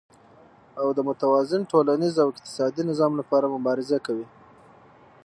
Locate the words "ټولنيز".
1.71-2.13